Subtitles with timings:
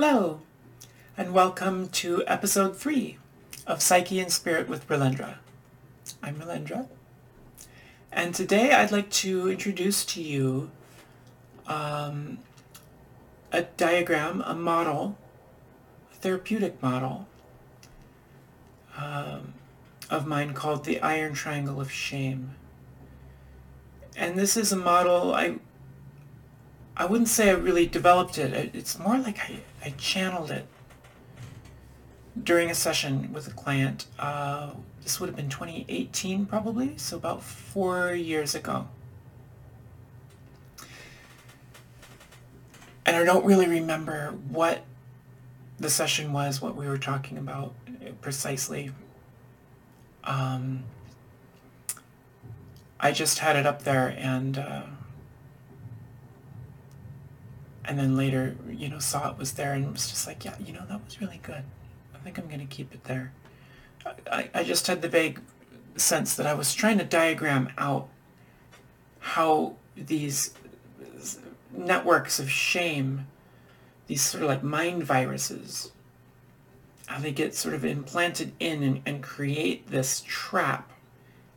[0.00, 0.42] Hello,
[1.16, 3.18] and welcome to episode three
[3.66, 5.38] of Psyche and Spirit with Relendra.
[6.22, 6.86] I'm Relendra,
[8.12, 10.70] and today I'd like to introduce to you
[11.66, 12.38] um,
[13.50, 15.18] a diagram, a model,
[16.12, 17.26] a therapeutic model
[18.96, 19.52] um,
[20.08, 22.54] of mine called the Iron Triangle of Shame.
[24.16, 25.56] And this is a model I
[26.96, 28.76] I wouldn't say I really developed it.
[28.76, 30.66] It's more like I, I channeled it
[32.42, 34.06] during a session with a client.
[34.18, 34.72] Uh,
[35.02, 38.88] this would have been 2018 probably, so about four years ago.
[43.06, 44.84] And I don't really remember what
[45.78, 47.72] the session was, what we were talking about
[48.20, 48.90] precisely.
[50.24, 50.84] Um,
[53.00, 54.82] I just had it up there and uh,
[57.88, 60.74] and then later, you know, saw it was there and was just like, yeah, you
[60.74, 61.62] know, that was really good.
[62.14, 63.32] I think I'm going to keep it there.
[64.30, 65.40] I, I just had the vague
[65.96, 68.08] sense that I was trying to diagram out
[69.20, 70.52] how these
[71.72, 73.26] networks of shame,
[74.06, 75.90] these sort of like mind viruses,
[77.06, 80.92] how they get sort of implanted in and, and create this trap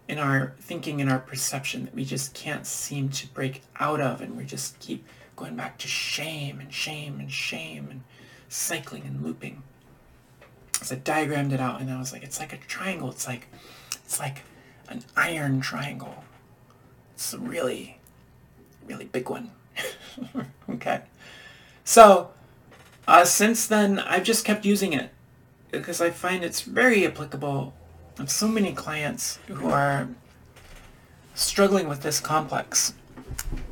[0.07, 4.21] in our thinking and our perception that we just can't seem to break out of
[4.21, 5.05] and we just keep
[5.41, 8.03] going back to shame and shame and shame and
[8.47, 9.63] cycling and looping.
[10.83, 13.09] So I diagrammed it out and I was like, it's like a triangle.
[13.09, 13.47] It's like,
[14.05, 14.43] it's like
[14.87, 16.23] an iron triangle.
[17.15, 17.97] It's a really,
[18.85, 19.49] really big one.
[20.69, 21.01] okay.
[21.83, 22.29] So
[23.07, 25.09] uh, since then, I've just kept using it
[25.71, 27.73] because I find it's very applicable.
[28.19, 30.07] I have so many clients who are
[31.33, 32.93] struggling with this complex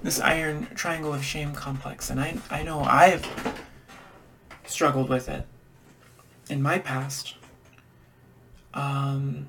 [0.04, 2.10] this iron triangle of shame complex.
[2.10, 3.28] And I, I know I've
[4.66, 5.46] struggled with it
[6.50, 7.36] in my past.
[8.74, 9.48] Um,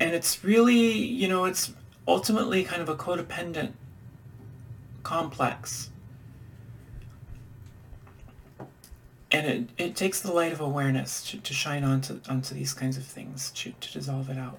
[0.00, 1.72] and it's really, you know, it's
[2.06, 3.72] ultimately kind of a codependent
[5.02, 5.90] complex.
[9.30, 12.96] And it, it takes the light of awareness to, to shine onto, onto these kinds
[12.96, 14.58] of things, to, to dissolve it out.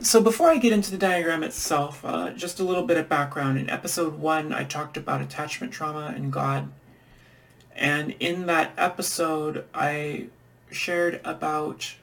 [0.00, 3.58] So before I get into the diagram itself, uh, just a little bit of background.
[3.58, 6.70] In episode one, I talked about attachment trauma and God.
[7.74, 10.26] And in that episode, I
[10.70, 11.96] shared about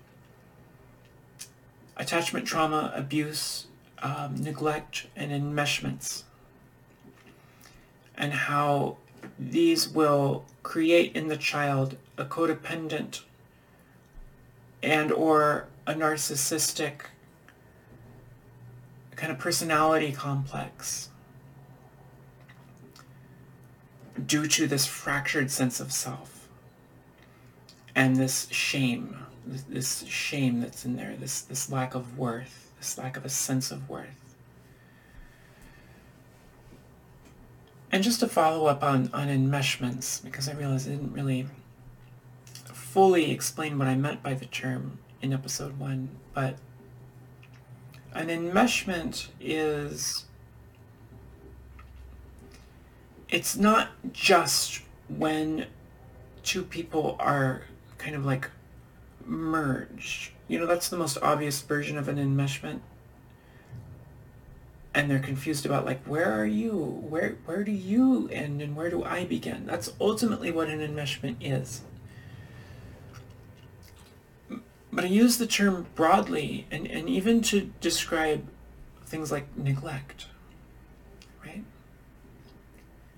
[1.96, 3.68] attachment trauma, abuse,
[4.00, 6.24] um, neglect, and enmeshments.
[8.18, 8.98] And how
[9.40, 13.22] these will create in the child a codependent
[14.84, 17.06] and or a narcissistic
[19.16, 21.10] kind of personality complex
[24.26, 26.48] due to this fractured sense of self
[27.96, 33.16] and this shame, this shame that's in there, this, this lack of worth, this lack
[33.18, 34.36] of a sense of worth.
[37.92, 41.48] And just to follow up on, on enmeshments, because I realized I didn't really
[42.74, 46.58] fully explain what I meant by the term in episode one, but
[48.16, 50.24] an enmeshment is,
[53.30, 55.68] it's not just when
[56.42, 57.64] two people are
[57.98, 58.50] kind of like
[59.26, 60.32] merged.
[60.48, 62.80] You know, that's the most obvious version of an enmeshment.
[64.94, 66.74] And they're confused about like, where are you?
[66.74, 69.66] Where, where do you end and where do I begin?
[69.66, 71.82] That's ultimately what an enmeshment is.
[74.96, 78.48] But I use the term broadly and, and even to describe
[79.06, 80.28] things like neglect,
[81.46, 81.66] right?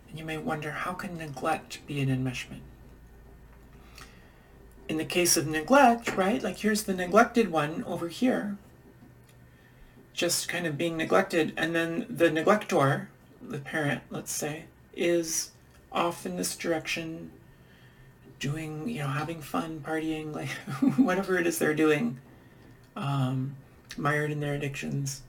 [0.09, 2.61] And you may wonder, how can neglect be an enmeshment?
[4.89, 8.57] In the case of neglect, right, like here's the neglected one over here,
[10.13, 15.51] just kind of being neglected, and then the neglector, the parent, let's say, is
[15.91, 17.31] off in this direction,
[18.39, 20.49] doing, you know, having fun, partying, like
[20.97, 22.19] whatever it is they're doing,
[22.95, 23.55] um,
[23.97, 25.21] mired in their addictions,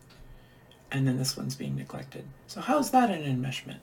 [0.90, 2.25] and then this one's being neglected.
[2.46, 3.78] So how's that an enmeshment?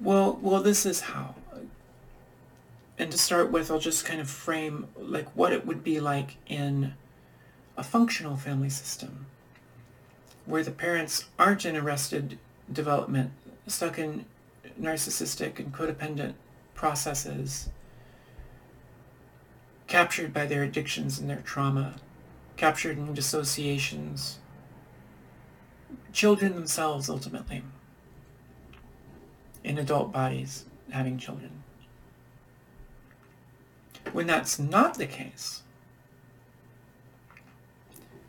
[0.00, 1.34] Well, well, this is how.
[2.98, 6.36] And to start with, I'll just kind of frame like what it would be like
[6.46, 6.94] in
[7.76, 9.26] a functional family system
[10.46, 12.38] where the parents aren't in arrested
[12.72, 13.32] development,
[13.66, 14.24] stuck in
[14.80, 16.34] narcissistic and codependent
[16.76, 17.70] processes
[19.86, 21.96] captured by their addictions and their trauma,
[22.56, 24.38] captured in dissociations,
[26.12, 27.62] children themselves ultimately,
[29.64, 31.62] in adult bodies having children.
[34.12, 35.62] When that's not the case,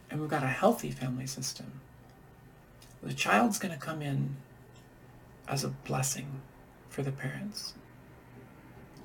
[0.10, 1.82] and we've got a healthy family system,
[3.04, 4.38] the child's going to come in
[5.48, 6.42] as a blessing
[6.90, 7.74] for the parents.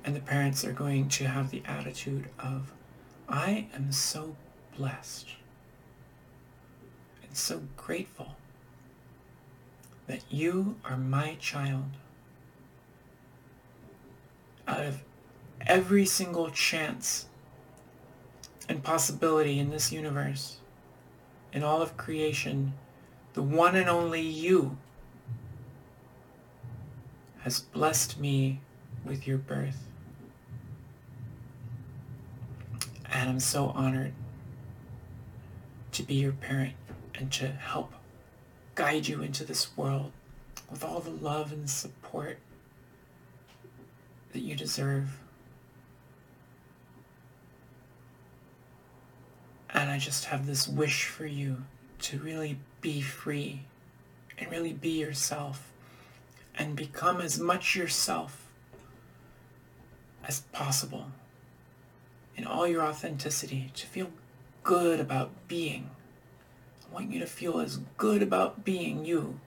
[0.05, 2.73] And the parents are going to have the attitude of,
[3.29, 4.35] I am so
[4.77, 5.29] blessed
[7.23, 8.35] and so grateful
[10.07, 11.85] that you are my child.
[14.67, 15.03] Out of
[15.61, 17.27] every single chance
[18.67, 20.57] and possibility in this universe,
[21.53, 22.73] in all of creation,
[23.33, 24.77] the one and only you
[27.39, 28.59] has blessed me
[29.05, 29.87] with your birth.
[33.13, 34.13] And I'm so honored
[35.91, 36.73] to be your parent
[37.13, 37.93] and to help
[38.73, 40.11] guide you into this world
[40.71, 42.39] with all the love and support
[44.31, 45.19] that you deserve.
[49.69, 51.63] And I just have this wish for you
[52.01, 53.61] to really be free
[54.39, 55.71] and really be yourself
[56.55, 58.47] and become as much yourself
[60.27, 61.07] as possible
[62.35, 64.11] in all your authenticity to feel
[64.63, 65.89] good about being.
[66.89, 69.39] I want you to feel as good about being you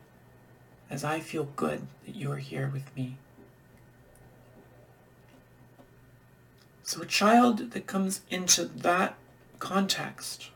[0.90, 3.16] as I feel good that you're here with me.
[6.82, 9.16] So a child that comes into that
[9.58, 10.50] context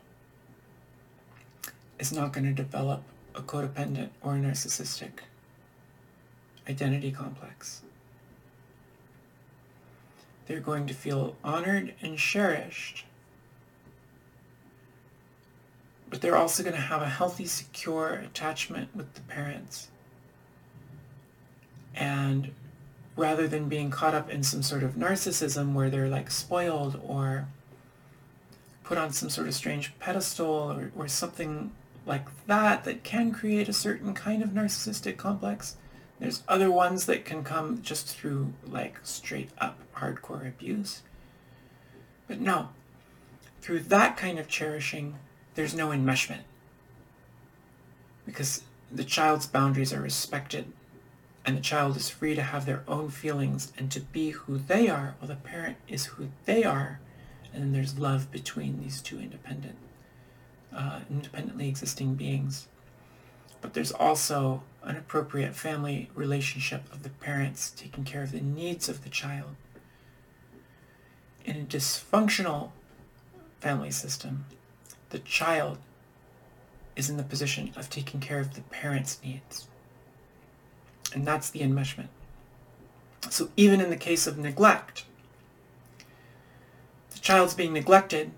[1.99, 3.03] is not going to develop
[3.35, 5.19] a codependent or a narcissistic
[6.69, 7.81] identity complex.
[10.51, 13.05] They're going to feel honored and cherished,
[16.09, 19.87] but they're also going to have a healthy, secure attachment with the parents.
[21.95, 22.51] And
[23.15, 27.47] rather than being caught up in some sort of narcissism where they're like spoiled or
[28.83, 31.71] put on some sort of strange pedestal or, or something
[32.05, 35.77] like that that can create a certain kind of narcissistic complex.
[36.21, 41.01] There's other ones that can come just through like straight up hardcore abuse.
[42.27, 42.69] But no,
[43.59, 45.15] through that kind of cherishing,
[45.55, 46.43] there's no enmeshment.
[48.23, 50.71] Because the child's boundaries are respected
[51.43, 54.87] and the child is free to have their own feelings and to be who they
[54.87, 56.99] are while the parent is who they are
[57.51, 59.75] and then there's love between these two independent
[60.73, 62.67] uh, independently existing beings.
[63.61, 68.89] But there's also an appropriate family relationship of the parents taking care of the needs
[68.89, 69.55] of the child.
[71.45, 72.71] In a dysfunctional
[73.59, 74.45] family system,
[75.11, 75.77] the child
[76.95, 79.67] is in the position of taking care of the parents' needs.
[81.13, 82.07] And that's the enmeshment.
[83.29, 85.05] So even in the case of neglect,
[87.11, 88.31] the child's being neglected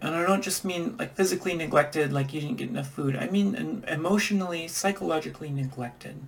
[0.00, 3.16] and I don't just mean like physically neglected, like you didn't get enough food.
[3.16, 6.20] I mean emotionally, psychologically neglected.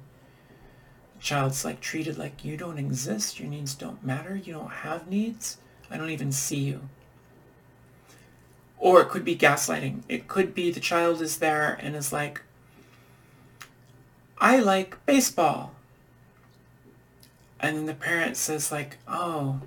[1.17, 5.09] The child's like treated like you don't exist, your needs don't matter, you don't have
[5.09, 5.59] needs,
[5.91, 6.89] I don't even see you.
[8.79, 10.03] Or it could be gaslighting.
[10.09, 12.41] It could be the child is there and is like,
[14.39, 15.75] I like baseball.
[17.61, 19.61] And then the parent says like, oh,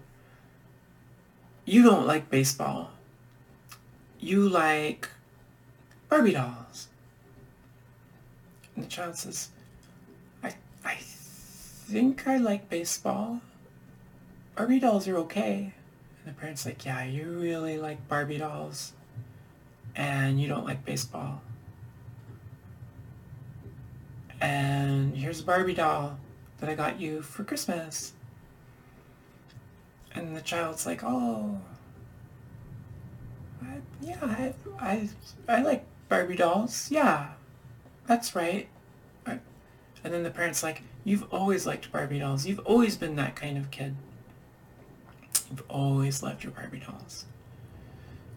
[1.63, 2.89] you don't like baseball
[4.23, 5.09] you like
[6.09, 6.87] Barbie dolls.
[8.75, 9.49] And the child says,
[10.41, 10.53] I,
[10.85, 13.41] I think I like baseball.
[14.55, 15.73] Barbie dolls are okay.
[16.25, 18.93] And the parent's like, yeah, you really like Barbie dolls.
[19.95, 21.41] And you don't like baseball.
[24.39, 26.17] And here's a Barbie doll
[26.59, 28.13] that I got you for Christmas.
[30.15, 31.59] And the child's like, oh,
[34.01, 35.09] Yeah, I, I,
[35.47, 36.89] I like Barbie dolls.
[36.91, 37.29] Yeah,
[38.07, 38.67] that's right.
[39.25, 42.45] And then the parent's like, you've always liked Barbie dolls.
[42.45, 43.95] You've always been that kind of kid.
[45.49, 47.25] You've always loved your Barbie dolls.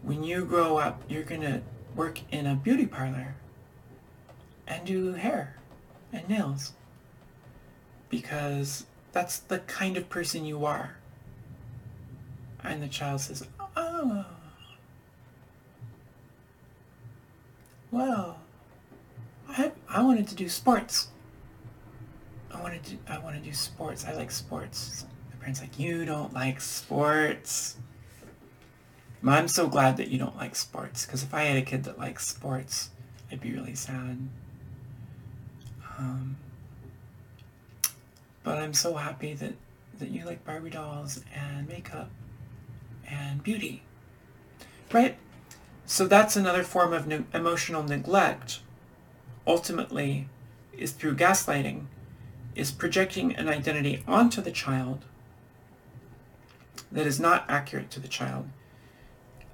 [0.01, 1.61] When you grow up, you're going to
[1.95, 3.35] work in a beauty parlor
[4.65, 5.57] and do hair
[6.13, 6.73] and nails
[8.09, 10.95] because that's the kind of person you are.
[12.63, 14.25] And the child says, oh,
[17.91, 18.39] well,
[19.49, 21.07] I, I wanted to do sports.
[22.53, 24.05] I wanted to, I want to do sports.
[24.05, 25.05] I like sports.
[25.31, 27.77] The parents like, you don't like sports.
[29.25, 31.99] I'm so glad that you don't like sports, because if I had a kid that
[31.99, 32.91] likes sports,
[33.31, 34.29] I'd be really sad.
[35.97, 36.37] Um,
[38.43, 39.53] but I'm so happy that,
[39.99, 42.09] that you like Barbie dolls and makeup
[43.09, 43.83] and beauty.
[44.93, 45.17] Right?
[45.87, 48.59] So that's another form of ne- emotional neglect.
[49.47, 50.27] Ultimately,
[50.77, 51.85] is through gaslighting,
[52.55, 55.05] is projecting an identity onto the child
[56.91, 58.49] that is not accurate to the child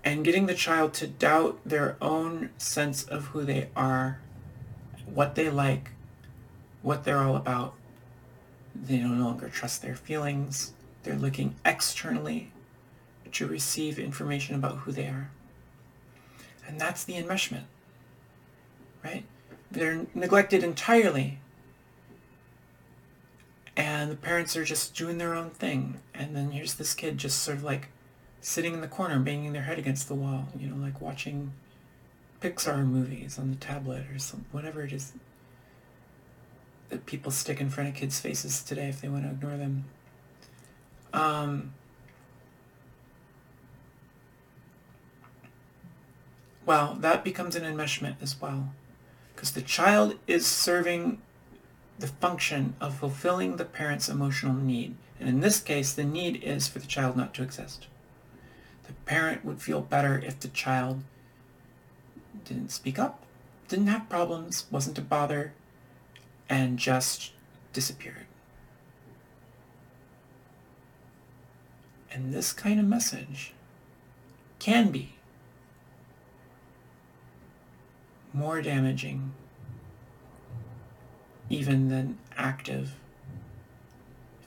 [0.04, 4.20] and getting the child to doubt their own sense of who they are,
[5.06, 5.92] what they like,
[6.82, 7.76] what they're all about.
[8.76, 10.74] They no longer trust their feelings.
[11.04, 12.52] They're looking externally
[13.32, 15.30] to receive information about who they are.
[16.68, 17.66] And that's the enmeshment,
[19.04, 19.26] right?
[19.72, 21.40] They're neglected entirely.
[23.76, 26.00] And the parents are just doing their own thing.
[26.14, 27.90] And then here's this kid just sort of like
[28.40, 31.54] sitting in the corner, banging their head against the wall, you know, like watching
[32.42, 35.14] Pixar movies on the tablet or some whatever it is
[36.90, 39.86] that people stick in front of kids' faces today if they want to ignore them.
[41.14, 41.74] Um,
[46.66, 48.74] well, that becomes an enmeshment as well,
[49.36, 51.22] because the child is serving
[52.00, 54.96] the function of fulfilling the parent's emotional need.
[55.20, 57.88] And in this case, the need is for the child not to exist.
[58.86, 61.04] The parent would feel better if the child
[62.46, 63.24] didn't speak up,
[63.68, 65.54] didn't have problems, wasn't a bother,
[66.50, 67.32] and just
[67.72, 68.26] disappeared.
[72.12, 73.54] And this kind of message
[74.60, 75.16] can be
[78.34, 79.34] more damaging
[81.50, 82.96] even than active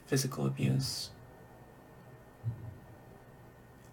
[0.05, 1.09] physical abuse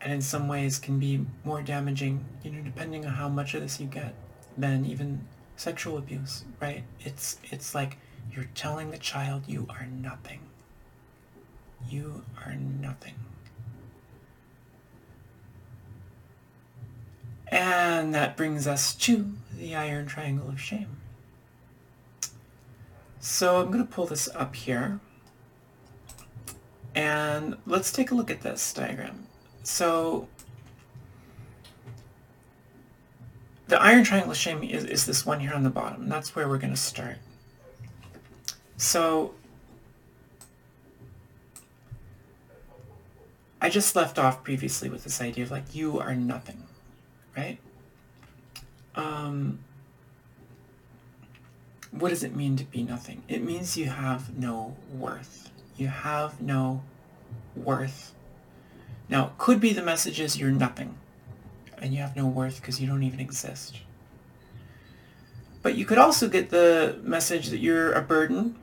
[0.04, 3.62] and in some ways can be more damaging, you know, depending on how much of
[3.62, 4.14] this you get
[4.56, 6.84] than even sexual abuse, right?
[7.00, 7.96] It's it's like
[8.30, 10.40] you're telling the child you are nothing.
[11.88, 13.14] You are nothing.
[17.48, 19.32] And that brings us to
[19.64, 20.98] the iron triangle of shame.
[23.18, 25.00] So I'm going to pull this up here.
[26.94, 29.26] And let's take a look at this diagram.
[29.62, 30.28] So
[33.68, 36.10] the iron triangle of shame is, is this one here on the bottom.
[36.10, 37.16] That's where we're going to start.
[38.76, 39.32] So
[43.62, 46.64] I just left off previously with this idea of like you are nothing,
[47.34, 47.58] right?
[52.04, 53.22] What does it mean to be nothing?
[53.26, 55.50] It means you have no worth.
[55.76, 56.82] You have no
[57.56, 58.14] worth
[59.08, 60.96] now, it could be the message is you're nothing
[61.78, 63.80] and you have no worth because you don't even exist.
[65.62, 68.56] But you could also get the message that you're a burden,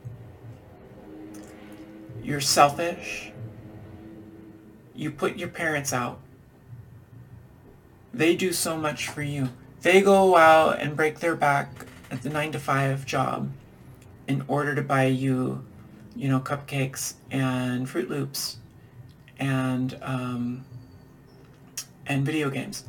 [2.22, 3.32] you're selfish,
[4.94, 6.20] you put your parents out.
[8.14, 9.48] They do so much for you.
[9.80, 11.86] They go out and break their back
[12.20, 13.50] the 9 to 5 job
[14.28, 15.64] in order to buy you,
[16.14, 18.58] you know, cupcakes and Froot Loops
[19.38, 20.64] and um,
[22.06, 22.84] and video games.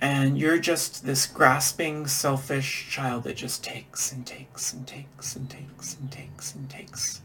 [0.00, 5.48] And you're just this grasping, selfish child that just takes and takes and takes and
[5.48, 7.22] takes and takes and takes.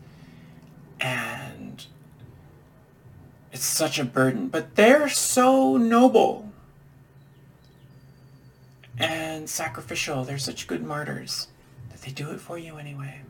[1.01, 1.85] And
[3.51, 4.47] it's such a burden.
[4.47, 6.48] But they're so noble
[8.99, 10.23] and sacrificial.
[10.23, 11.47] They're such good martyrs
[11.89, 13.21] that they do it for you anyway.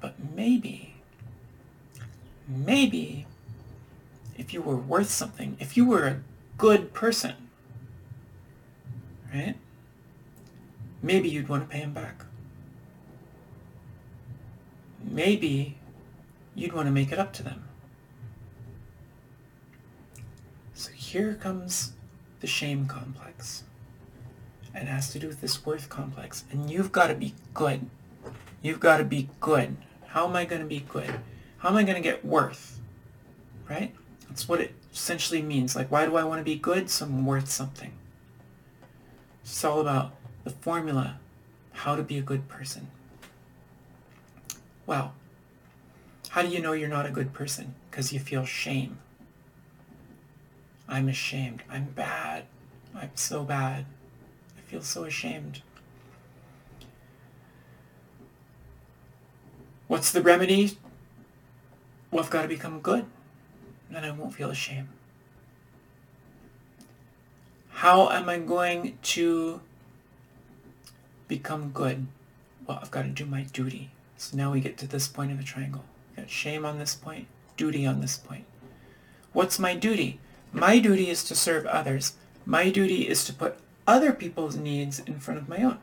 [0.00, 0.96] But maybe
[2.48, 3.26] maybe
[4.38, 6.20] if you were worth something, if you were a
[6.58, 7.34] good person,
[9.32, 9.56] right?
[11.02, 12.24] Maybe you'd want to pay him back.
[15.02, 15.78] Maybe
[16.54, 17.64] you'd want to make it up to them.
[20.74, 21.92] So here comes
[22.40, 23.64] the shame complex.
[24.76, 26.44] It has to do with this worth complex.
[26.50, 27.88] And you've got to be good.
[28.62, 29.76] You've got to be good.
[30.08, 31.20] How am I going to be good?
[31.58, 32.78] How am I going to get worth?
[33.68, 33.94] Right?
[34.28, 35.74] That's what it essentially means.
[35.74, 36.90] Like, why do I want to be good?
[36.90, 37.92] So I'm worth something.
[39.42, 40.12] It's all about
[40.44, 41.18] the formula,
[41.72, 42.88] how to be a good person.
[44.84, 45.14] Well,
[46.30, 47.74] how do you know you're not a good person?
[47.90, 48.98] Because you feel shame.
[50.88, 51.62] I'm ashamed.
[51.70, 52.44] I'm bad.
[52.94, 53.86] I'm so bad.
[54.66, 55.62] Feel so ashamed.
[59.86, 60.76] What's the remedy?
[62.10, 63.06] Well, I've got to become good.
[63.90, 64.88] Then I won't feel ashamed.
[67.70, 69.60] How am I going to
[71.28, 72.06] become good?
[72.66, 73.90] Well, I've got to do my duty.
[74.16, 75.84] So now we get to this point of the triangle.
[76.10, 78.44] We got shame on this point, duty on this point.
[79.32, 80.18] What's my duty?
[80.52, 82.14] My duty is to serve others.
[82.44, 85.78] My duty is to put other people's needs in front of my own.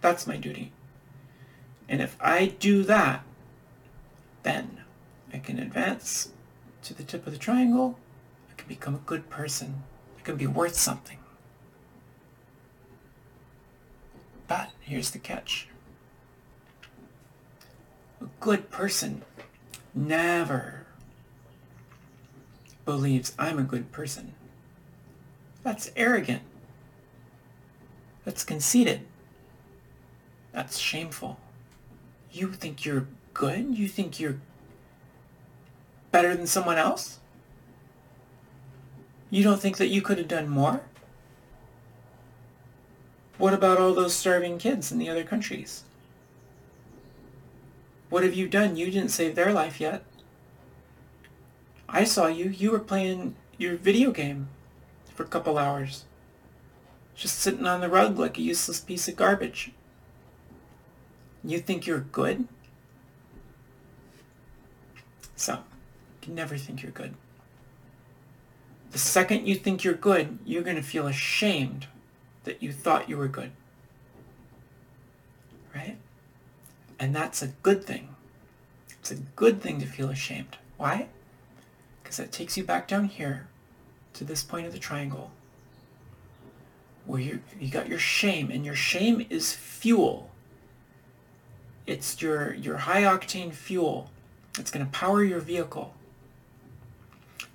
[0.00, 0.72] That's my duty.
[1.88, 3.22] And if I do that,
[4.42, 4.82] then
[5.32, 6.30] I can advance
[6.82, 7.98] to the tip of the triangle.
[8.50, 9.82] I can become a good person.
[10.18, 11.18] I can be worth something.
[14.48, 15.68] But here's the catch.
[18.20, 19.22] A good person
[19.94, 20.86] never
[22.84, 24.34] believes I'm a good person.
[25.62, 26.42] That's arrogant.
[28.24, 29.02] That's conceited.
[30.52, 31.38] That's shameful.
[32.30, 33.76] You think you're good?
[33.76, 34.40] You think you're
[36.10, 37.20] better than someone else?
[39.30, 40.82] You don't think that you could have done more?
[43.38, 45.84] What about all those starving kids in the other countries?
[48.10, 48.76] What have you done?
[48.76, 50.04] You didn't save their life yet.
[51.88, 52.50] I saw you.
[52.50, 54.48] You were playing your video game
[55.14, 56.04] for a couple hours.
[57.14, 59.72] Just sitting on the rug like a useless piece of garbage.
[61.44, 62.48] You think you're good?
[65.36, 65.58] So,
[66.26, 67.14] you never think you're good.
[68.92, 71.86] The second you think you're good, you're going to feel ashamed
[72.44, 73.52] that you thought you were good.
[75.74, 75.96] Right?
[76.98, 78.14] And that's a good thing.
[79.00, 80.58] It's a good thing to feel ashamed.
[80.76, 81.08] Why?
[82.02, 83.48] Because that takes you back down here
[84.14, 85.30] to this point of the triangle
[87.06, 90.30] where you you got your shame and your shame is fuel.
[91.86, 94.10] It's your your high octane fuel
[94.58, 95.94] it's going to power your vehicle.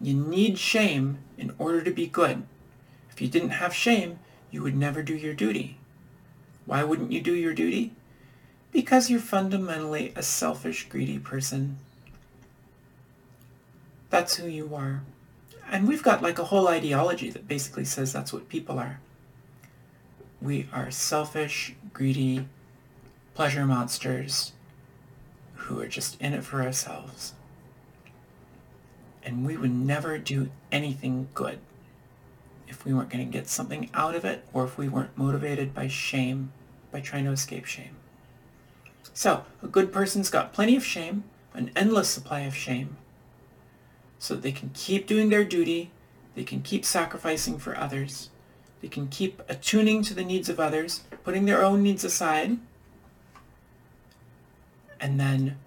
[0.01, 2.43] You need shame in order to be good.
[3.11, 5.77] If you didn't have shame you would never do your duty.
[6.65, 7.93] Why wouldn't you do your duty?
[8.71, 11.79] Because you're fundamentally a selfish greedy person.
[14.09, 15.01] That's who you are
[15.69, 18.99] and we've got like a whole ideology that basically says that's what people are
[20.41, 22.47] we are selfish greedy
[23.33, 24.53] pleasure monsters
[25.55, 27.33] who are just in it for ourselves.
[29.23, 31.59] And we would never do anything good
[32.67, 35.73] if we weren't going to get something out of it or if we weren't motivated
[35.73, 36.51] by shame,
[36.91, 37.95] by trying to escape shame.
[39.13, 42.97] So, a good person's got plenty of shame, an endless supply of shame,
[44.19, 45.91] so they can keep doing their duty,
[46.35, 48.29] they can keep sacrificing for others,
[48.81, 52.57] they can keep attuning to the needs of others, putting their own needs aside,
[54.99, 55.57] and then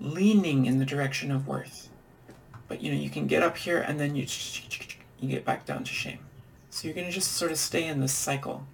[0.00, 1.88] leaning in the direction of worth.
[2.68, 4.26] But you know, you can get up here and then you
[5.20, 6.20] you get back down to shame.
[6.70, 8.66] So you're going to just sort of stay in this cycle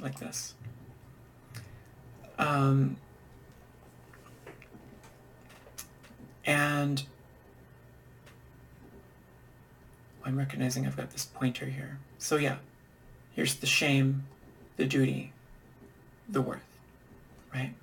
[0.00, 0.54] like this.
[2.38, 2.96] Um,
[6.44, 7.04] and
[10.24, 11.98] I'm recognizing I've got this pointer here.
[12.18, 12.56] So yeah,
[13.32, 14.24] here's the shame,
[14.76, 15.32] the duty,
[16.28, 16.78] the worth,
[17.54, 17.74] right?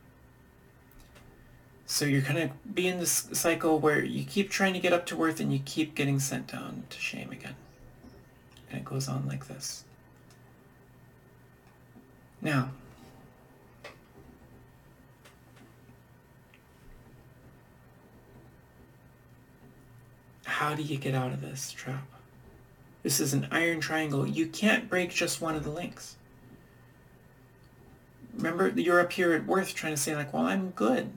[1.85, 5.05] So you're going to be in this cycle where you keep trying to get up
[5.07, 7.55] to worth and you keep getting sent down to shame again.
[8.69, 9.83] And it goes on like this.
[12.41, 12.71] Now,
[20.45, 22.10] how do you get out of this trap?
[23.03, 24.27] This is an iron triangle.
[24.27, 26.17] You can't break just one of the links.
[28.35, 31.11] Remember, you're up here at worth trying to say like, well, I'm good.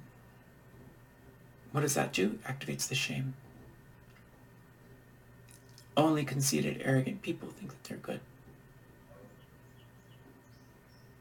[1.73, 2.39] What does that do?
[2.47, 3.35] Activates the shame.
[5.97, 8.21] Only conceited, arrogant people think that they're good.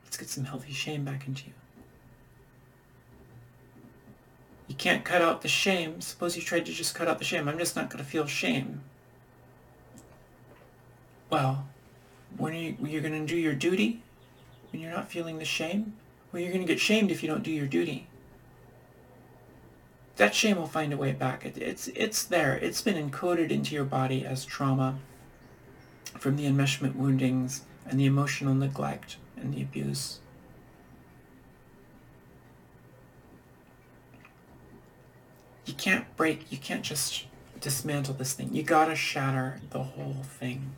[0.03, 1.53] Let's get some healthy shame back into you.
[4.67, 6.01] You can't cut out the shame.
[6.01, 7.47] Suppose you tried to just cut out the shame.
[7.47, 8.81] I'm just not going to feel shame.
[11.33, 11.67] Well,
[12.37, 14.01] when you, you're going to do your duty?
[14.71, 15.93] When you're not feeling the shame?
[16.31, 18.07] Well, you're going to get shamed if you don't do your duty
[20.15, 21.45] that shame will find a way back.
[21.45, 22.55] It, it's, it's there.
[22.55, 24.99] It's been encoded into your body as trauma
[26.17, 30.19] from the enmeshment woundings and the emotional neglect and the abuse.
[35.65, 37.25] You can't break, you can't just
[37.59, 38.53] dismantle this thing.
[38.53, 40.73] You gotta shatter the whole thing.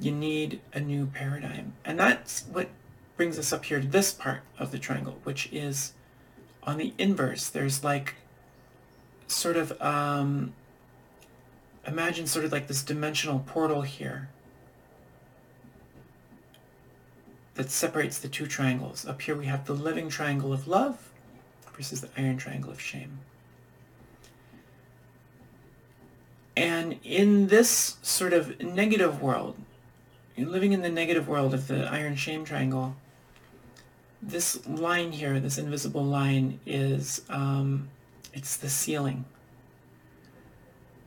[0.00, 1.74] You need a new paradigm.
[1.84, 2.68] And that's what
[3.16, 5.92] brings us up here to this part of the triangle, which is
[6.62, 8.14] on the inverse, there's like
[9.26, 10.52] sort of, um,
[11.86, 14.28] imagine sort of like this dimensional portal here
[17.54, 19.06] that separates the two triangles.
[19.06, 21.10] Up here we have the living triangle of love
[21.74, 23.18] versus the iron triangle of shame.
[26.56, 29.56] And in this sort of negative world,
[30.38, 32.94] you're living in the negative world of the iron shame triangle,
[34.22, 37.88] this line here, this invisible line, is um,
[38.32, 39.24] it's the ceiling.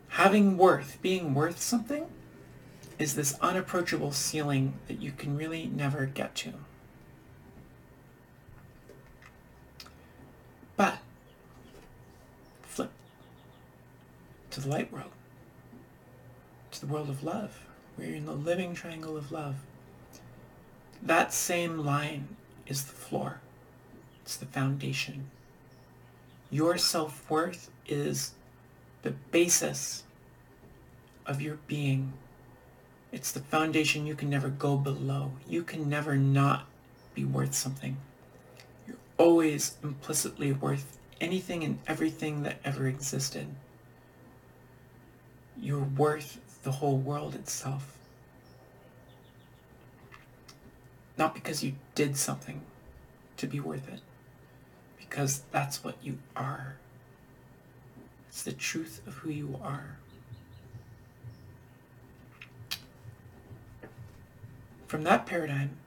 [0.09, 2.07] Having worth, being worth something,
[2.99, 6.51] is this unapproachable ceiling that you can really never get to.
[10.75, 10.97] But
[12.63, 12.91] flip
[14.49, 15.11] to the light world,
[16.71, 17.65] to the world of love,
[17.97, 19.55] you're in the living triangle of love.
[21.01, 22.35] That same line
[22.67, 23.41] is the floor.
[24.23, 25.29] It's the foundation.
[26.49, 28.33] Your self-worth is
[29.01, 30.03] the basis
[31.25, 32.13] of your being.
[33.11, 35.31] It's the foundation you can never go below.
[35.47, 36.67] You can never not
[37.13, 37.97] be worth something.
[38.87, 43.47] You're always implicitly worth anything and everything that ever existed.
[45.59, 47.97] You're worth the whole world itself.
[51.17, 52.61] Not because you did something
[53.37, 54.01] to be worth it,
[54.97, 56.77] because that's what you are.
[58.29, 59.97] It's the truth of who you are.
[64.87, 65.77] From that paradigm,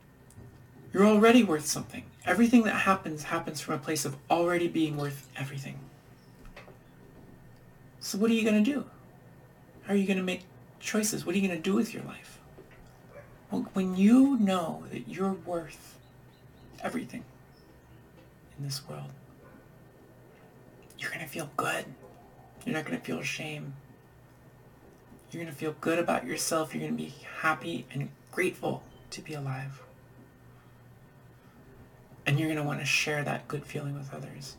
[0.93, 2.05] you're already worth something.
[2.25, 5.79] Everything that happens happens from a place of already being worth everything.
[8.01, 8.85] So what are you going to do?
[9.85, 10.43] How are you going to make
[10.85, 11.25] choices?
[11.25, 12.41] What are you going to do with your life?
[13.73, 15.97] when you know that you're worth
[16.83, 17.25] everything
[18.59, 19.11] in this world,
[20.99, 21.85] you're going to feel good.
[22.65, 23.75] You're not going to feel shame.
[25.31, 26.75] You're going to feel good about yourself.
[26.75, 29.83] You're going to be happy and grateful to be alive.
[32.27, 34.57] And you're going to want to share that good feeling with others.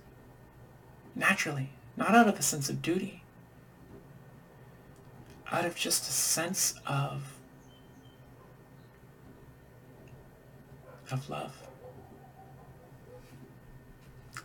[1.16, 3.24] Naturally, not out of a sense of duty,
[5.52, 7.36] out of just a sense of
[11.12, 11.56] of love.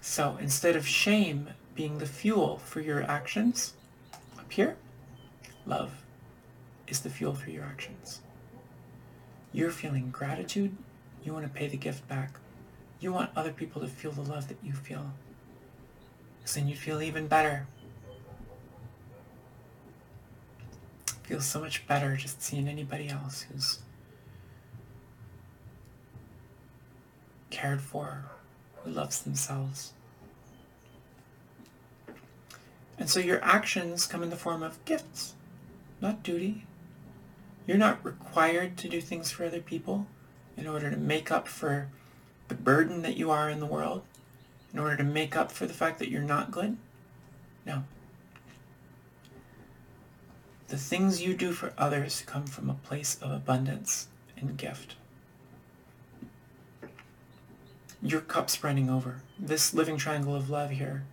[0.00, 3.74] So instead of shame being the fuel for your actions,
[4.38, 4.76] up here,
[5.66, 5.92] love
[6.86, 8.20] is the fuel for your actions.
[9.52, 10.76] You're feeling gratitude.
[11.24, 12.34] You want to pay the gift back.
[13.00, 15.12] You want other people to feel the love that you feel.
[16.38, 17.66] Because then you feel even better.
[21.30, 23.78] Feels so much better just seeing anybody else who's
[27.50, 28.24] cared for,
[28.82, 29.92] who loves themselves.
[32.98, 35.34] And so your actions come in the form of gifts,
[36.00, 36.64] not duty.
[37.64, 40.08] You're not required to do things for other people
[40.56, 41.86] in order to make up for
[42.48, 44.02] the burden that you are in the world,
[44.72, 46.76] in order to make up for the fact that you're not good.
[47.64, 47.84] No.
[50.70, 54.96] The things you do for others come from a place of abundance and gift
[58.02, 59.22] your cup's running over.
[59.38, 61.04] This living triangle of love here,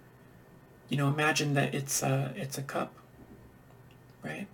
[0.90, 2.94] you know, imagine that it's a, it's a cup,
[4.24, 4.48] right?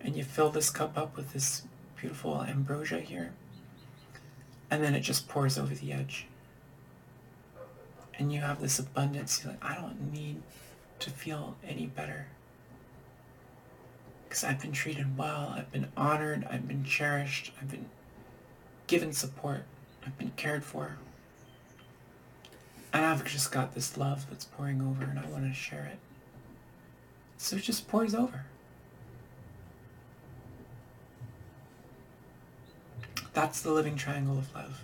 [0.00, 1.62] And you fill this cup up with this
[1.96, 3.32] beautiful ambrosia here,
[4.70, 6.26] and then it just pours over the edge.
[8.18, 9.42] And you have this abundance.
[9.42, 10.42] You're like, I don't need
[10.98, 12.26] to feel any better.
[14.30, 17.86] Because I've been treated well, I've been honored, I've been cherished, I've been
[18.86, 19.64] given support,
[20.06, 20.98] I've been cared for.
[22.92, 25.98] And I've just got this love that's pouring over and I want to share it.
[27.38, 28.44] So it just pours over.
[33.32, 34.82] That's the living triangle of love.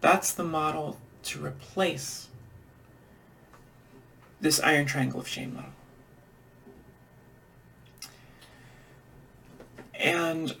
[0.00, 2.26] That's the model to replace
[4.40, 5.75] this iron triangle of shame model.
[10.06, 10.54] And,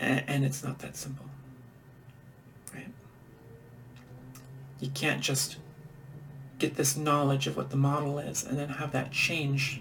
[0.00, 1.24] and it's not that simple.
[2.74, 2.88] Right?
[4.80, 5.58] You can't just
[6.58, 9.80] get this knowledge of what the model is and then have that change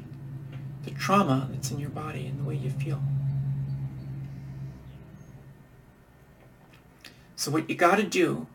[0.84, 3.02] the trauma that's in your body and the way you feel.
[7.36, 8.46] So what you got to do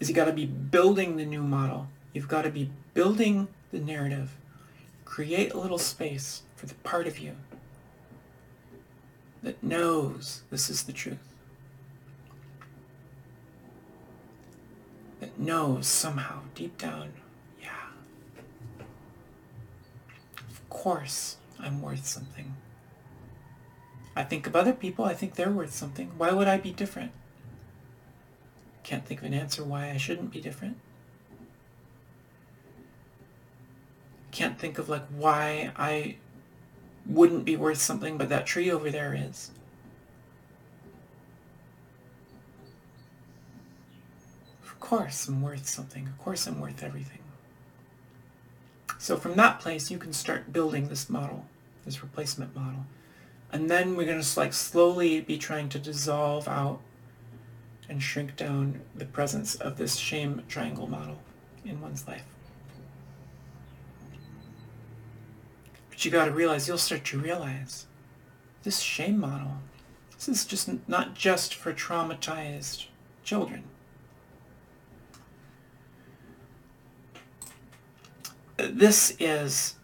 [0.00, 1.88] is you got to be building the new model.
[2.14, 4.34] You've got to be building the narrative.
[5.12, 7.36] Create a little space for the part of you
[9.42, 11.18] that knows this is the truth.
[15.20, 17.12] That knows somehow, deep down,
[17.60, 17.90] yeah,
[20.48, 22.56] of course I'm worth something.
[24.16, 26.12] I think of other people, I think they're worth something.
[26.16, 27.12] Why would I be different?
[28.82, 30.78] Can't think of an answer why I shouldn't be different.
[34.32, 36.16] Can't think of like why I
[37.06, 39.50] wouldn't be worth something, but that tree over there is.
[44.64, 46.06] Of course I'm worth something.
[46.06, 47.18] Of course I'm worth everything.
[48.98, 51.44] So from that place, you can start building this model,
[51.84, 52.86] this replacement model.
[53.52, 56.80] And then we're going to like slowly be trying to dissolve out
[57.88, 61.18] and shrink down the presence of this shame triangle model
[61.64, 62.31] in one's life.
[66.02, 67.86] But you got to realize, you'll start to realize
[68.64, 69.58] this shame model,
[70.16, 72.86] this is just not just for traumatized
[73.22, 73.62] children.
[78.56, 79.76] This is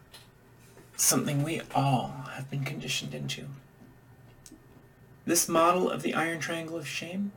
[0.96, 3.44] something we all have been conditioned into.
[5.24, 7.30] This model of the iron triangle of shame,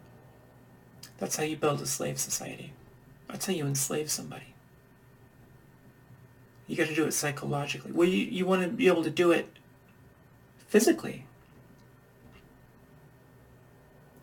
[1.19, 2.73] that's how you build a slave society.
[3.27, 4.50] That's how you enslave somebody.
[6.71, 7.91] You got to do it psychologically.
[7.91, 9.49] Well, you, you want to be able to do it
[10.69, 11.25] physically.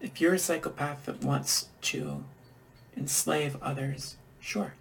[0.01, 2.25] If you're a psychopath that wants to
[2.97, 4.73] enslave others, sure.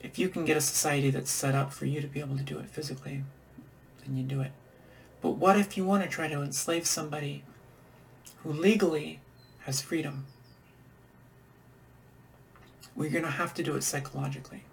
[0.00, 2.42] If you can get a society that's set up for you to be able to
[2.42, 3.22] do it physically,
[4.02, 4.52] then you do it.
[5.20, 7.44] But what if you want to try to enslave somebody
[8.44, 9.20] who legally
[9.66, 10.24] has freedom?
[12.96, 14.64] We're going to have to do it psychologically.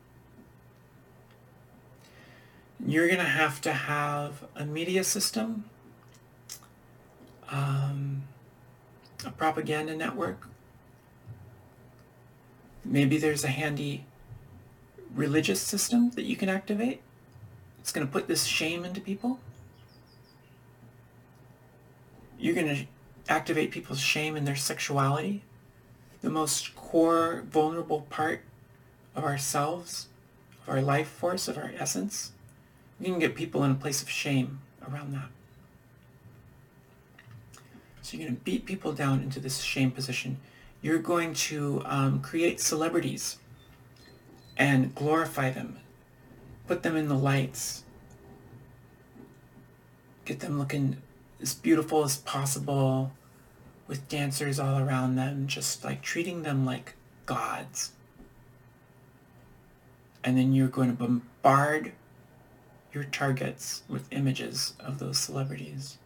[2.85, 5.65] You're going to have to have a media system,
[7.49, 8.23] um,
[9.25, 10.47] a propaganda network.
[12.85, 14.05] Maybe there's a handy
[15.13, 17.01] religious system that you can activate.
[17.79, 19.39] It's going to put this shame into people.
[22.37, 22.85] You're going to
[23.27, 25.43] activate people's shame in their sexuality,
[26.21, 28.41] the most core, vulnerable part
[29.15, 30.07] of ourselves,
[30.61, 32.31] of our life force, of our essence.
[32.99, 35.29] You can get people in a place of shame around that.
[38.01, 40.37] So you're going to beat people down into this shame position.
[40.81, 43.37] You're going to um, create celebrities
[44.55, 45.79] and glorify them.
[46.67, 47.83] Put them in the lights.
[50.25, 51.01] Get them looking
[51.41, 53.11] as beautiful as possible
[53.87, 57.91] with dancers all around them, just like treating them like gods.
[60.23, 61.93] And then you're going to bombard
[62.97, 65.99] your targets with images of those celebrities.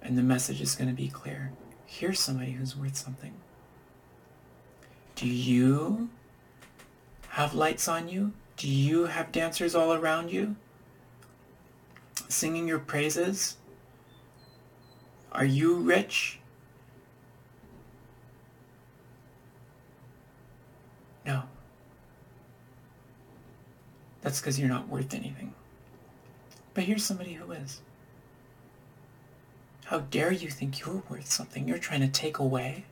[0.00, 1.50] And the message is going to be clear.
[1.84, 3.32] Here's somebody who's worth something.
[5.16, 6.10] Do you
[7.30, 8.34] have lights on you?
[8.56, 10.54] Do you have dancers all around you?
[12.28, 13.56] Singing your praises?
[15.32, 16.38] Are you rich?
[21.24, 21.42] No.
[24.26, 25.54] That's because you're not worth anything.
[26.74, 27.80] But here's somebody who is.
[29.84, 31.68] How dare you think you're worth something?
[31.68, 32.86] You're trying to take away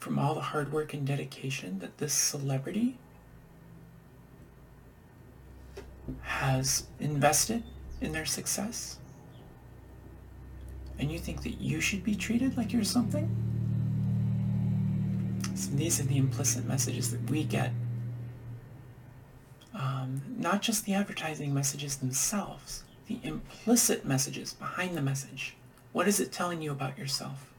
[0.00, 2.98] from all the hard work and dedication that this celebrity
[6.22, 7.62] has invested
[8.00, 8.98] in their success?
[10.98, 13.30] And you think that you should be treated like you're something?
[15.54, 17.70] So these are the implicit messages that we get.
[20.06, 25.56] Um, not just the advertising messages themselves, the implicit messages behind the message.
[25.92, 27.52] What is it telling you about yourself?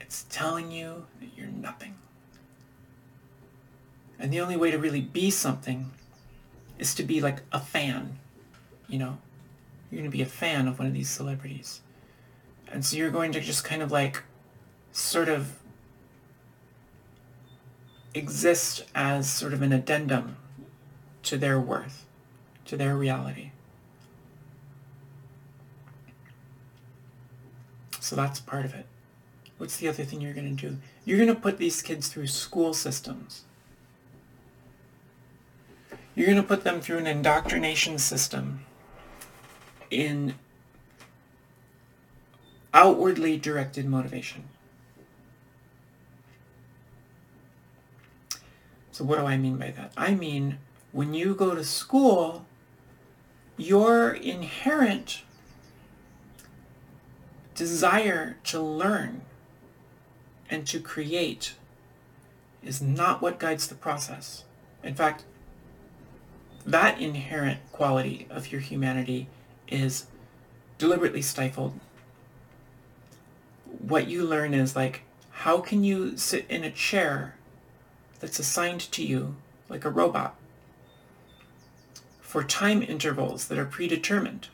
[0.00, 1.96] It's telling you that you're nothing.
[4.18, 5.90] And the only way to really be something
[6.78, 8.18] is to be like a fan,
[8.88, 9.18] you know?
[9.90, 11.80] You're going to be a fan of one of these celebrities.
[12.72, 14.22] And so you're going to just kind of like
[14.92, 15.58] sort of
[18.14, 20.36] exist as sort of an addendum
[21.26, 22.06] to their worth,
[22.64, 23.50] to their reality.
[28.00, 28.86] So that's part of it.
[29.58, 30.76] What's the other thing you're going to do?
[31.04, 33.42] You're going to put these kids through school systems.
[36.14, 38.64] You're going to put them through an indoctrination system
[39.90, 40.34] in
[42.72, 44.44] outwardly directed motivation.
[48.92, 49.92] So what do I mean by that?
[49.96, 50.58] I mean,
[50.92, 52.46] when you go to school,
[53.56, 55.22] your inherent
[57.54, 59.22] desire to learn
[60.50, 61.54] and to create
[62.62, 64.44] is not what guides the process.
[64.82, 65.24] In fact,
[66.64, 69.28] that inherent quality of your humanity
[69.68, 70.06] is
[70.78, 71.78] deliberately stifled.
[73.80, 77.36] What you learn is like, how can you sit in a chair
[78.20, 79.36] that's assigned to you
[79.68, 80.36] like a robot
[82.26, 84.48] for time intervals that are predetermined?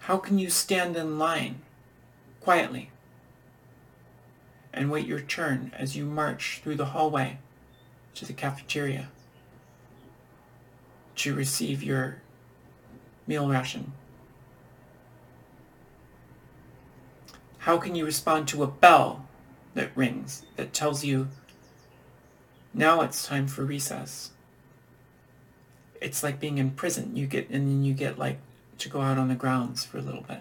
[0.00, 1.60] How can you stand in line
[2.40, 2.90] quietly
[4.72, 7.38] and wait your turn as you march through the hallway
[8.14, 9.10] to the cafeteria
[11.16, 12.22] to receive your
[13.26, 13.92] meal ration?
[17.58, 19.26] How can you respond to a bell
[19.74, 21.28] that rings that tells you
[22.72, 24.30] now it's time for recess?
[26.06, 27.16] It's like being in prison.
[27.16, 28.38] You get and then you get like
[28.78, 30.40] to go out on the grounds for a little bit.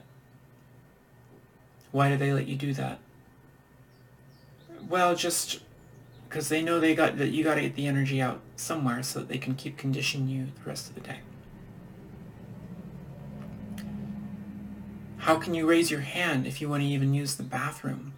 [1.91, 2.99] Why do they let you do that?
[4.87, 5.61] Well, just
[6.29, 9.19] because they know they got that you got to get the energy out somewhere so
[9.19, 11.21] that they can keep conditioning you the rest of the day.
[15.17, 18.13] How can you raise your hand if you want to even use the bathroom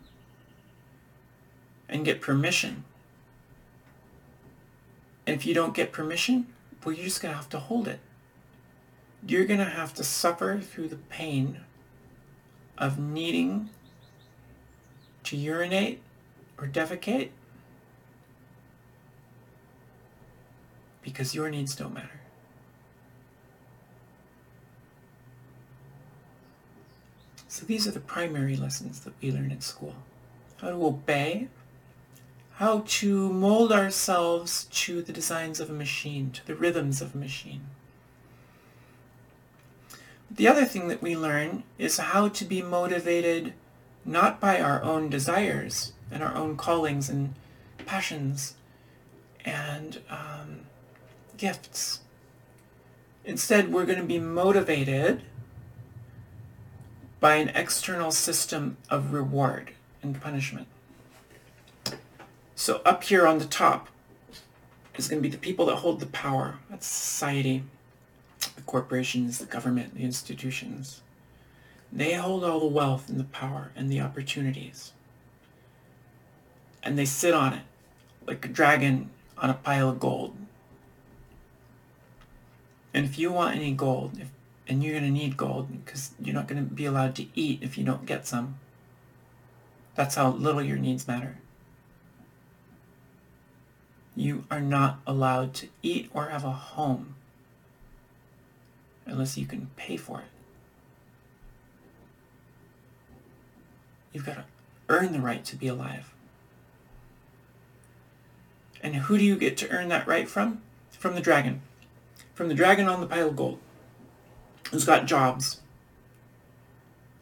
[1.88, 2.84] and get permission?
[5.26, 6.48] And if you don't get permission,
[6.88, 8.00] well, you're just going to have to hold it
[9.26, 11.62] you're going to have to suffer through the pain
[12.78, 13.70] of needing
[15.24, 16.02] to urinate
[16.58, 17.30] or defecate
[21.02, 22.22] because your needs don't matter.
[27.48, 29.96] So these are the primary lessons that we learn at school.
[30.58, 31.48] How to obey,
[32.58, 37.18] how to mold ourselves to the designs of a machine, to the rhythms of a
[37.18, 37.62] machine.
[40.32, 43.54] The other thing that we learn is how to be motivated
[44.04, 47.36] not by our own desires and our own callings and
[47.86, 48.56] passions
[49.46, 50.62] and um,
[51.38, 52.00] gifts.
[53.24, 55.22] Instead, we're going to be motivated
[57.20, 60.68] by an external system of reward and punishment.
[62.58, 63.88] So up here on the top
[64.96, 66.56] is going to be the people that hold the power.
[66.72, 67.64] That's society
[68.56, 71.02] the corporations, the government, the institutions.
[71.94, 74.92] They hold all the wealth and the power and the opportunities.
[76.82, 77.64] And they sit on it
[78.26, 80.36] like a dragon on a pile of gold.
[82.92, 84.30] And if you want any gold, if,
[84.68, 87.60] and you're going to need gold because you're not going to be allowed to eat
[87.62, 88.58] if you don't get some,
[89.94, 91.38] that's how little your needs matter.
[94.18, 97.14] You are not allowed to eat or have a home
[99.06, 100.26] unless you can pay for it.
[104.12, 104.46] You've got to
[104.90, 106.16] earn the right to be alive.
[108.82, 110.64] And who do you get to earn that right from?
[110.90, 111.62] From the dragon.
[112.34, 113.60] From the dragon on the pile of gold.
[114.72, 115.62] Who's got jobs.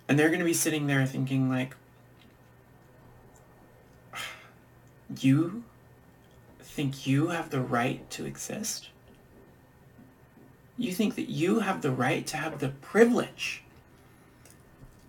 [0.08, 1.76] And they're going to be sitting there thinking like,
[5.20, 5.66] you
[6.76, 8.90] think you have the right to exist?
[10.78, 13.64] You think that you have the right to have the privilege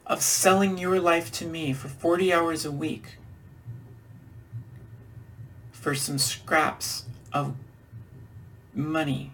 [0.06, 3.18] of selling your life to me for 40 hours a week
[5.72, 7.56] for some scraps of
[8.72, 9.32] money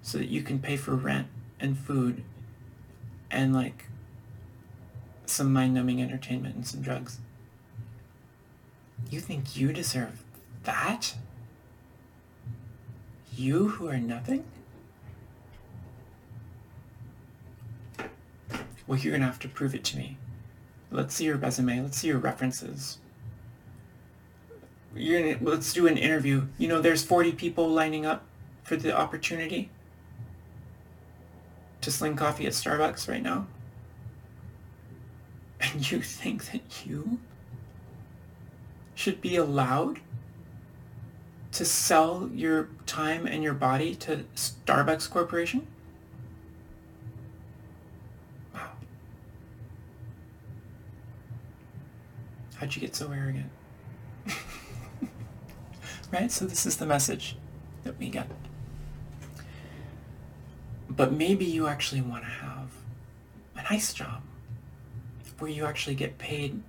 [0.00, 1.26] so that you can pay for rent
[1.60, 2.24] and food
[3.30, 3.84] and like
[5.26, 7.18] some mind-numbing entertainment and some drugs.
[9.10, 10.19] You think you deserve
[10.64, 11.14] that?
[13.36, 14.44] You who are nothing?
[18.86, 20.16] Well, you're going to have to prove it to me.
[20.90, 21.80] Let's see your resume.
[21.80, 22.98] Let's see your references.
[24.94, 26.48] You're gonna, let's do an interview.
[26.58, 28.24] You know, there's 40 people lining up
[28.64, 29.70] for the opportunity
[31.80, 33.46] to sling coffee at Starbucks right now.
[35.60, 37.20] And you think that you
[38.94, 40.00] should be allowed
[41.52, 45.66] to sell your time and your body to Starbucks Corporation?
[48.54, 48.70] Wow.
[52.56, 53.50] How'd you get so arrogant?
[56.12, 56.30] right?
[56.30, 57.36] So this is the message
[57.84, 58.28] that we get.
[60.88, 62.70] But maybe you actually want to have
[63.56, 64.22] a nice job
[65.38, 66.62] where you actually get paid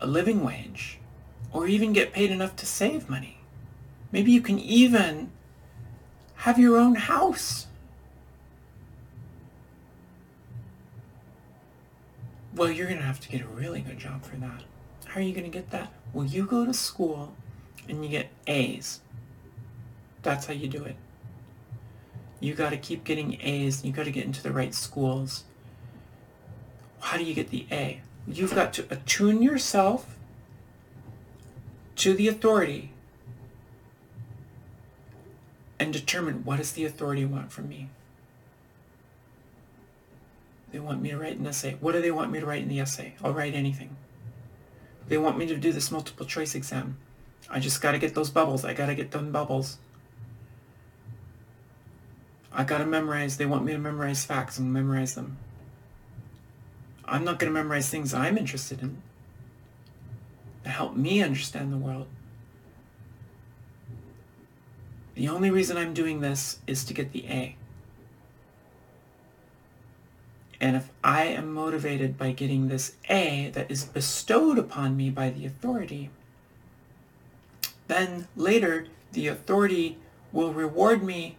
[0.00, 0.98] a living wage
[1.52, 3.39] or even get paid enough to save money.
[4.12, 5.30] Maybe you can even
[6.36, 7.66] have your own house.
[12.54, 14.64] Well, you're going to have to get a really good job for that.
[15.06, 15.92] How are you going to get that?
[16.12, 17.34] Well, you go to school
[17.88, 19.00] and you get A's.
[20.22, 20.96] That's how you do it.
[22.40, 23.84] You got to keep getting A's.
[23.84, 25.44] You got to get into the right schools.
[27.00, 28.02] How do you get the A?
[28.26, 30.18] You've got to attune yourself
[31.96, 32.92] to the authority
[35.80, 37.88] and determine what does the authority want from me.
[40.70, 41.78] They want me to write an essay.
[41.80, 43.14] What do they want me to write in the essay?
[43.24, 43.96] I'll write anything.
[45.08, 46.98] They want me to do this multiple choice exam.
[47.48, 48.64] I just got to get those bubbles.
[48.64, 49.78] I got to get them bubbles.
[52.52, 53.38] I got to memorize.
[53.38, 55.38] They want me to memorize facts and memorize them.
[57.06, 59.02] I'm not going to memorize things I'm interested in
[60.62, 62.06] to help me understand the world.
[65.14, 67.56] The only reason I'm doing this is to get the A.
[70.60, 75.30] And if I am motivated by getting this A that is bestowed upon me by
[75.30, 76.10] the authority,
[77.88, 79.98] then later the authority
[80.32, 81.38] will reward me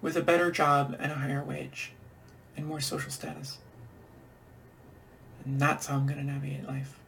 [0.00, 1.92] with a better job and a higher wage
[2.56, 3.58] and more social status.
[5.44, 6.98] And that's how I'm going to navigate life.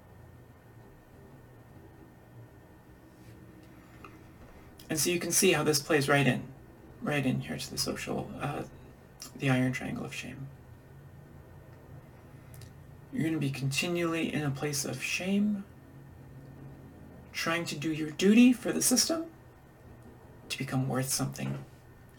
[4.88, 6.42] And so you can see how this plays right in,
[7.02, 8.62] right in here to the social, uh,
[9.38, 10.46] the iron triangle of shame.
[13.12, 15.64] You're going to be continually in a place of shame,
[17.32, 19.24] trying to do your duty for the system
[20.48, 21.58] to become worth something.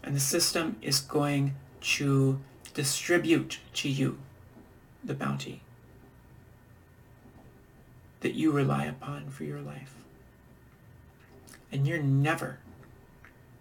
[0.02, 2.40] And the system is going to
[2.74, 4.18] distribute to you
[5.04, 5.62] the bounty
[8.20, 9.94] that you rely upon for your life.
[11.70, 12.58] And you're never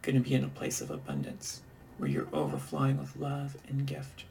[0.01, 1.62] going to be in a place of abundance
[1.97, 4.26] where you're overflowing with love and gift.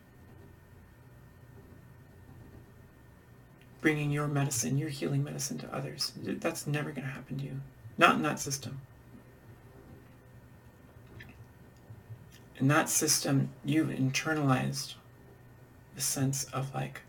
[3.80, 6.12] Bringing your medicine, your healing medicine to others.
[6.16, 7.60] That's never going to happen to you.
[7.98, 8.80] Not in that system.
[12.58, 14.94] In that system, you've internalized
[15.94, 17.02] the sense of like,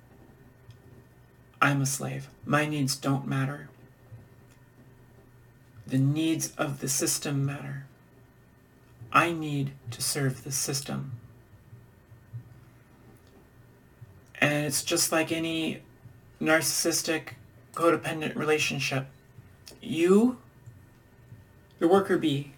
[1.61, 2.27] I'm a slave.
[2.45, 3.69] My needs don't matter.
[5.87, 7.85] The needs of the system matter.
[9.13, 11.13] I need to serve the system.
[14.41, 15.81] And it's just like any
[16.41, 17.35] narcissistic,
[17.73, 19.07] codependent relationship.
[19.81, 20.37] You,
[21.79, 22.51] the worker bee,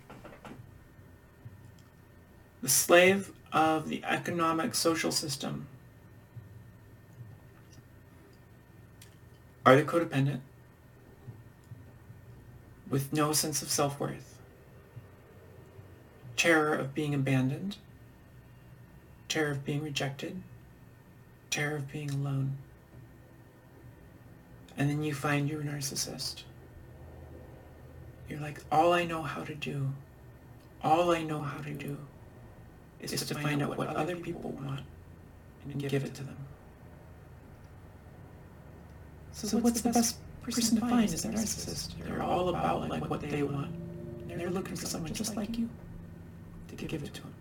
[2.64, 5.68] the slave of the economic social system,
[9.66, 10.40] are the codependent
[12.90, 14.40] with no sense of self-worth,
[16.36, 17.78] terror of being abandoned,
[19.28, 20.42] terror of being rejected,
[21.50, 22.58] terror of being alone.
[24.78, 26.44] And then you find you're a narcissist.
[28.30, 29.90] You're like, all I know how to do,
[30.84, 31.98] all I know how to do
[33.02, 34.82] is, is to find out what other people want
[35.66, 36.38] and give it to them.
[39.32, 40.18] So, so what's the best
[40.52, 41.94] person to find is a narcissist.
[42.04, 43.74] They're all about like what they want.
[44.30, 45.70] And they're looking for someone just like you
[46.78, 47.34] to give it to them.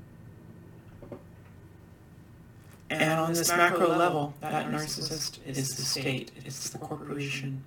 [2.90, 7.62] And on this macro level, that narcissist is the state, it's the corporation,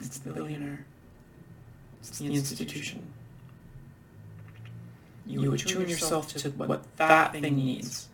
[0.00, 0.86] it's the billionaire,
[1.98, 3.12] it's the institution.
[5.26, 8.08] You attune yourself to what that thing needs.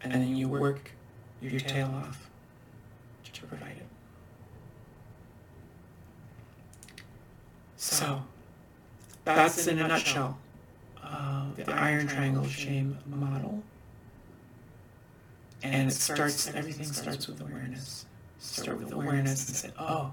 [0.00, 0.92] And then you work
[1.40, 2.27] your tail off
[3.48, 3.86] provide it.
[7.76, 8.22] So,
[9.24, 10.38] that's in a nutshell
[11.08, 13.62] uh, the iron triangle shame model.
[15.62, 18.06] And it starts, everything starts with awareness.
[18.38, 20.12] Start with awareness and say, oh,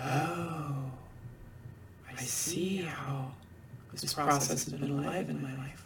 [0.00, 0.74] oh,
[2.10, 3.32] I see how
[3.92, 5.84] this process has been alive in my life.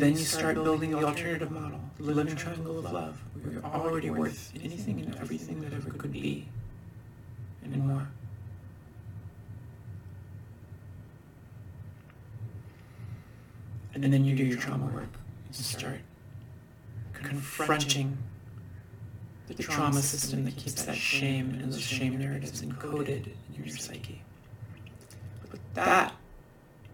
[0.00, 4.10] Then you start building the alternative model, the living triangle of love, where you're already
[4.10, 6.46] worth anything and everything that ever could be,
[7.62, 8.08] and more.
[13.94, 15.08] And then you do your trauma work
[15.46, 16.00] and start
[17.12, 18.18] confronting
[19.46, 24.22] the trauma system that keeps that shame and those shame narratives encoded in your psyche.
[25.50, 26.12] But that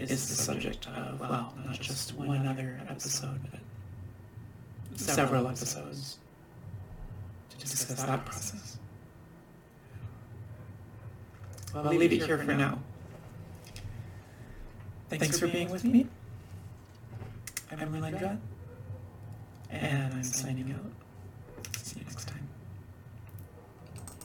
[0.03, 3.61] is the subject of, well, not just one other episode, but
[4.99, 6.19] several episodes
[7.51, 8.79] to discuss that process.
[11.75, 12.79] Well, I'll leave it here for now.
[15.09, 16.07] Thanks for being with me.
[17.73, 18.39] I'm Relendra
[19.71, 21.00] and I'm signing out.